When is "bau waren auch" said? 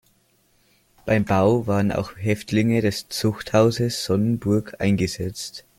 1.25-2.13